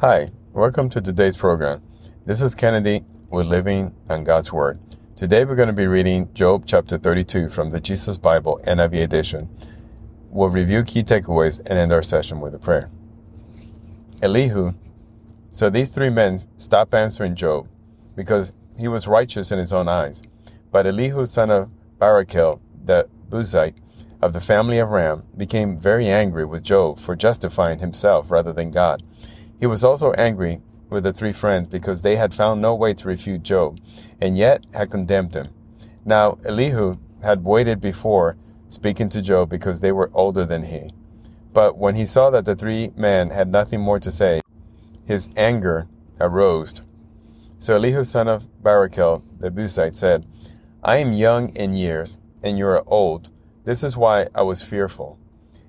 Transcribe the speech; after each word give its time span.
Hi, 0.00 0.30
welcome 0.52 0.88
to 0.90 1.00
today's 1.00 1.36
program. 1.36 1.82
This 2.24 2.40
is 2.40 2.54
Kennedy 2.54 3.04
with 3.30 3.48
Living 3.48 3.92
on 4.08 4.22
God's 4.22 4.52
Word. 4.52 4.78
Today 5.16 5.44
we're 5.44 5.56
going 5.56 5.66
to 5.66 5.72
be 5.72 5.88
reading 5.88 6.32
Job 6.34 6.62
chapter 6.64 6.98
32 6.98 7.48
from 7.48 7.70
the 7.70 7.80
Jesus 7.80 8.16
Bible 8.16 8.60
NIV 8.64 9.02
edition. 9.02 9.48
We'll 10.30 10.50
review 10.50 10.84
key 10.84 11.02
takeaways 11.02 11.58
and 11.58 11.70
end 11.70 11.92
our 11.92 12.04
session 12.04 12.38
with 12.38 12.54
a 12.54 12.60
prayer. 12.60 12.92
Elihu. 14.22 14.74
So 15.50 15.68
these 15.68 15.90
three 15.90 16.10
men 16.10 16.42
stopped 16.58 16.94
answering 16.94 17.34
Job 17.34 17.66
because 18.14 18.54
he 18.78 18.86
was 18.86 19.08
righteous 19.08 19.50
in 19.50 19.58
his 19.58 19.72
own 19.72 19.88
eyes. 19.88 20.22
But 20.70 20.86
Elihu, 20.86 21.26
son 21.26 21.50
of 21.50 21.70
Barachel, 22.00 22.60
the 22.84 23.08
Buzite 23.28 23.74
of 24.22 24.32
the 24.32 24.40
family 24.40 24.78
of 24.78 24.90
Ram, 24.90 25.24
became 25.36 25.76
very 25.76 26.06
angry 26.06 26.44
with 26.44 26.62
Job 26.62 27.00
for 27.00 27.16
justifying 27.16 27.80
himself 27.80 28.30
rather 28.30 28.52
than 28.52 28.70
God. 28.70 29.02
He 29.58 29.66
was 29.66 29.84
also 29.84 30.12
angry 30.12 30.60
with 30.88 31.04
the 31.04 31.12
three 31.12 31.32
friends 31.32 31.68
because 31.68 32.02
they 32.02 32.16
had 32.16 32.32
found 32.32 32.62
no 32.62 32.74
way 32.74 32.94
to 32.94 33.08
refute 33.08 33.42
Job, 33.42 33.78
and 34.20 34.38
yet 34.38 34.64
had 34.72 34.90
condemned 34.90 35.34
him. 35.34 35.48
Now 36.04 36.38
Elihu 36.44 36.98
had 37.22 37.44
waited 37.44 37.80
before 37.80 38.36
speaking 38.68 39.08
to 39.10 39.22
Job 39.22 39.48
because 39.48 39.80
they 39.80 39.92
were 39.92 40.10
older 40.14 40.44
than 40.44 40.64
he. 40.64 40.92
But 41.52 41.76
when 41.76 41.96
he 41.96 42.06
saw 42.06 42.30
that 42.30 42.44
the 42.44 42.54
three 42.54 42.92
men 42.96 43.30
had 43.30 43.48
nothing 43.48 43.80
more 43.80 43.98
to 43.98 44.10
say, 44.10 44.40
his 45.06 45.30
anger 45.36 45.88
arose. 46.20 46.82
So 47.58 47.74
Elihu 47.74 48.04
son 48.04 48.28
of 48.28 48.46
Barachel 48.62 49.22
the 49.40 49.50
Buzite 49.50 49.94
said, 49.94 50.26
I 50.82 50.98
am 50.98 51.12
young 51.12 51.48
in 51.56 51.74
years, 51.74 52.16
and 52.42 52.56
you 52.56 52.66
are 52.66 52.84
old. 52.86 53.30
This 53.64 53.82
is 53.82 53.96
why 53.96 54.28
I 54.34 54.42
was 54.42 54.62
fearful, 54.62 55.18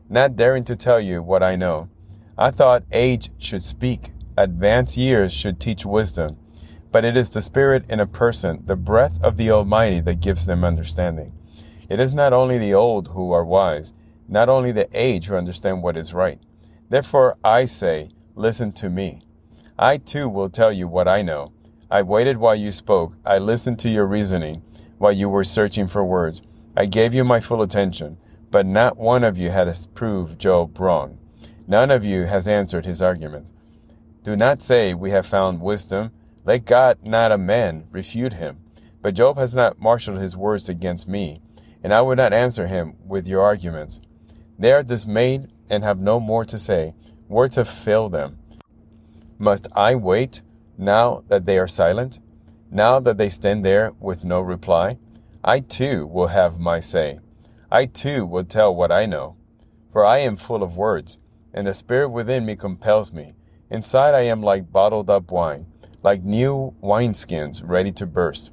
not 0.07 0.35
daring 0.35 0.63
to 0.65 0.75
tell 0.75 0.99
you 0.99 1.23
what 1.23 1.41
I 1.41 1.55
know. 1.55 1.89
I 2.41 2.51
thought 2.51 2.85
age 2.93 3.31
should 3.37 3.61
speak, 3.61 4.11
advanced 4.37 4.95
years 4.95 5.33
should 5.33 5.59
teach 5.59 5.85
wisdom. 5.85 6.37
But 6.89 7.03
it 7.03 7.17
is 7.17 7.29
the 7.29 7.41
Spirit 7.41 7.89
in 7.89 7.99
a 7.99 8.07
person, 8.07 8.63
the 8.65 8.77
breath 8.77 9.21
of 9.21 9.35
the 9.35 9.51
Almighty, 9.51 9.99
that 9.99 10.21
gives 10.21 10.45
them 10.45 10.63
understanding. 10.63 11.33
It 11.89 11.99
is 11.99 12.13
not 12.13 12.31
only 12.31 12.57
the 12.57 12.73
old 12.73 13.09
who 13.09 13.33
are 13.33 13.43
wise, 13.43 13.91
not 14.29 14.47
only 14.47 14.71
the 14.71 14.87
aged 14.93 15.27
who 15.27 15.35
understand 15.35 15.83
what 15.83 15.97
is 15.97 16.13
right. 16.13 16.39
Therefore 16.87 17.35
I 17.43 17.65
say, 17.65 18.11
listen 18.35 18.71
to 18.71 18.89
me. 18.89 19.21
I 19.77 19.97
too 19.97 20.29
will 20.29 20.49
tell 20.49 20.71
you 20.71 20.87
what 20.87 21.09
I 21.09 21.21
know. 21.21 21.51
I 21.91 22.03
waited 22.03 22.37
while 22.37 22.55
you 22.55 22.71
spoke. 22.71 23.15
I 23.25 23.37
listened 23.39 23.79
to 23.79 23.89
your 23.89 24.05
reasoning 24.05 24.61
while 24.97 25.11
you 25.11 25.27
were 25.27 25.43
searching 25.43 25.89
for 25.89 26.05
words. 26.05 26.41
I 26.77 26.85
gave 26.85 27.13
you 27.13 27.25
my 27.25 27.41
full 27.41 27.61
attention, 27.61 28.17
but 28.49 28.65
not 28.65 28.95
one 28.95 29.25
of 29.25 29.37
you 29.37 29.49
had 29.49 29.69
proved 29.93 30.39
Job 30.39 30.79
wrong. 30.79 31.17
None 31.69 31.91
of 31.91 32.03
you 32.03 32.23
has 32.23 32.47
answered 32.47 32.87
his 32.87 32.99
argument. 32.99 33.51
Do 34.23 34.35
not 34.35 34.59
say, 34.59 34.95
We 34.95 35.11
have 35.11 35.27
found 35.27 35.61
wisdom. 35.61 36.09
Let 36.43 36.65
God, 36.65 36.97
not 37.03 37.31
a 37.31 37.37
man, 37.37 37.85
refute 37.91 38.33
him. 38.33 38.57
But 39.03 39.13
Job 39.13 39.37
has 39.37 39.53
not 39.53 39.79
marshaled 39.79 40.17
his 40.17 40.35
words 40.35 40.67
against 40.67 41.07
me, 41.07 41.43
and 41.83 41.93
I 41.93 42.01
will 42.01 42.15
not 42.15 42.33
answer 42.33 42.65
him 42.65 42.95
with 43.05 43.27
your 43.27 43.43
arguments. 43.43 44.01
They 44.57 44.73
are 44.73 44.81
dismayed 44.81 45.51
and 45.69 45.83
have 45.83 45.99
no 45.99 46.19
more 46.19 46.43
to 46.43 46.57
say. 46.57 46.95
Words 47.27 47.55
have 47.57 47.69
failed 47.69 48.13
them. 48.13 48.39
Must 49.37 49.67
I 49.75 49.93
wait 49.93 50.41
now 50.75 51.23
that 51.27 51.45
they 51.45 51.59
are 51.59 51.67
silent? 51.67 52.19
Now 52.71 52.99
that 52.99 53.19
they 53.19 53.29
stand 53.29 53.63
there 53.63 53.93
with 53.99 54.25
no 54.25 54.41
reply? 54.41 54.97
I 55.43 55.59
too 55.59 56.07
will 56.07 56.29
have 56.29 56.59
my 56.59 56.79
say. 56.79 57.19
I 57.71 57.85
too 57.85 58.25
will 58.25 58.43
tell 58.43 58.73
what 58.73 58.91
I 58.91 59.05
know. 59.05 59.35
For 59.93 60.03
I 60.03 60.17
am 60.17 60.35
full 60.35 60.63
of 60.63 60.75
words 60.75 61.19
and 61.53 61.67
the 61.67 61.73
spirit 61.73 62.09
within 62.09 62.45
me 62.45 62.55
compels 62.55 63.13
me. 63.13 63.33
Inside 63.69 64.15
I 64.15 64.21
am 64.21 64.41
like 64.41 64.71
bottled 64.71 65.09
up 65.09 65.31
wine, 65.31 65.65
like 66.03 66.23
new 66.23 66.73
wineskins 66.81 67.61
ready 67.63 67.91
to 67.93 68.05
burst. 68.05 68.51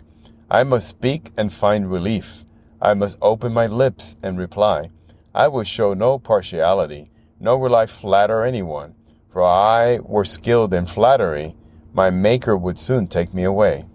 I 0.50 0.62
must 0.62 0.88
speak 0.88 1.30
and 1.36 1.52
find 1.52 1.90
relief. 1.90 2.44
I 2.80 2.94
must 2.94 3.18
open 3.20 3.52
my 3.52 3.66
lips 3.66 4.16
and 4.22 4.38
reply. 4.38 4.90
I 5.34 5.48
will 5.48 5.64
show 5.64 5.94
no 5.94 6.18
partiality, 6.18 7.10
nor 7.40 7.58
will 7.58 7.74
I 7.74 7.86
flatter 7.86 8.42
anyone. 8.42 8.94
For 9.28 9.42
I 9.42 9.98
were 9.98 10.24
skilled 10.24 10.72
in 10.72 10.86
flattery, 10.86 11.56
my 11.92 12.10
Maker 12.10 12.56
would 12.56 12.78
soon 12.78 13.06
take 13.06 13.34
me 13.34 13.44
away. 13.44 13.86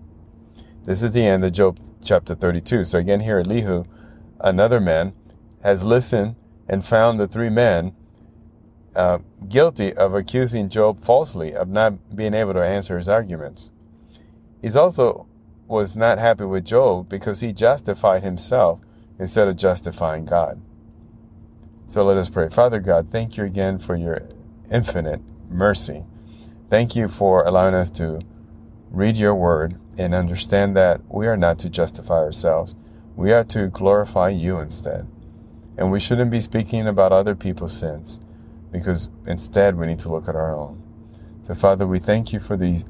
This 0.83 1.03
is 1.03 1.13
the 1.13 1.25
end 1.25 1.45
of 1.45 1.51
Job 1.51 1.79
chapter 2.03 2.35
32. 2.35 2.85
So 2.85 2.99
again, 2.99 3.19
here 3.21 3.39
Elihu, 3.39 3.85
another 4.39 4.79
man, 4.79 5.13
has 5.63 5.83
listened 5.83 6.35
and 6.67 6.83
found 6.83 7.19
the 7.19 7.27
three 7.27 7.49
men 7.49 7.95
uh, 8.95 9.19
guilty 9.47 9.93
of 9.93 10.13
accusing 10.13 10.69
Job 10.69 10.99
falsely 10.99 11.53
of 11.53 11.69
not 11.69 12.15
being 12.15 12.33
able 12.33 12.53
to 12.53 12.63
answer 12.63 12.97
his 12.97 13.09
arguments. 13.09 13.71
He 14.61 14.69
also 14.69 15.27
was 15.67 15.95
not 15.95 16.19
happy 16.19 16.45
with 16.45 16.65
Job 16.65 17.07
because 17.07 17.39
he 17.39 17.53
justified 17.53 18.23
himself 18.23 18.81
instead 19.17 19.47
of 19.47 19.55
justifying 19.55 20.25
God. 20.25 20.61
So 21.87 22.03
let 22.03 22.17
us 22.17 22.29
pray. 22.29 22.49
Father 22.49 22.79
God, 22.79 23.09
thank 23.11 23.37
you 23.37 23.45
again 23.45 23.77
for 23.77 23.95
your 23.95 24.27
infinite 24.69 25.21
mercy. 25.49 26.03
Thank 26.69 26.95
you 26.95 27.07
for 27.07 27.43
allowing 27.45 27.73
us 27.73 27.89
to 27.91 28.21
read 28.89 29.17
your 29.17 29.35
word 29.35 29.79
and 29.97 30.13
understand 30.13 30.75
that 30.75 31.01
we 31.09 31.27
are 31.27 31.37
not 31.37 31.59
to 31.59 31.69
justify 31.69 32.15
ourselves. 32.15 32.75
We 33.15 33.31
are 33.31 33.43
to 33.45 33.67
glorify 33.67 34.29
you 34.29 34.59
instead. 34.59 35.07
And 35.77 35.91
we 35.91 35.99
shouldn't 35.99 36.31
be 36.31 36.39
speaking 36.39 36.87
about 36.87 37.11
other 37.11 37.35
people's 37.35 37.77
sins 37.77 38.19
because 38.71 39.09
instead 39.27 39.77
we 39.77 39.87
need 39.87 39.99
to 39.99 40.11
look 40.11 40.27
at 40.27 40.35
our 40.35 40.55
own. 40.55 40.81
So, 41.41 41.53
Father, 41.53 41.87
we 41.87 41.99
thank 41.99 42.31
you 42.31 42.39
for 42.39 42.55
the 42.55 42.83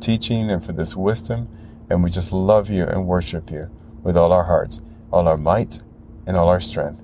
teaching 0.00 0.50
and 0.50 0.64
for 0.64 0.72
this 0.72 0.96
wisdom, 0.96 1.48
and 1.90 2.02
we 2.02 2.10
just 2.10 2.32
love 2.32 2.70
you 2.70 2.84
and 2.84 3.06
worship 3.06 3.50
you 3.50 3.70
with 4.02 4.16
all 4.16 4.32
our 4.32 4.44
hearts, 4.44 4.80
all 5.12 5.28
our 5.28 5.36
might, 5.36 5.80
and 6.26 6.36
all 6.36 6.48
our 6.48 6.60
strength. 6.60 7.02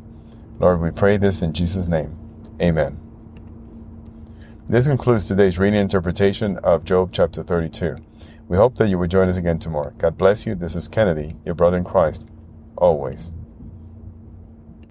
Lord, 0.60 0.80
we 0.80 0.90
pray 0.90 1.16
this 1.16 1.42
in 1.42 1.52
Jesus' 1.52 1.88
name. 1.88 2.16
Amen. 2.60 3.00
This 4.68 4.86
concludes 4.86 5.28
today's 5.28 5.58
reading 5.58 5.80
interpretation 5.80 6.58
of 6.58 6.84
Job 6.84 7.10
chapter 7.12 7.42
32. 7.42 7.96
We 8.48 8.56
hope 8.56 8.76
that 8.76 8.88
you 8.88 8.98
will 8.98 9.08
join 9.08 9.28
us 9.28 9.36
again 9.36 9.58
tomorrow. 9.58 9.92
God 9.98 10.16
bless 10.16 10.46
you. 10.46 10.54
This 10.54 10.76
is 10.76 10.88
Kennedy, 10.88 11.36
your 11.44 11.54
brother 11.54 11.76
in 11.76 11.84
Christ, 11.84 12.28
always. 12.76 13.32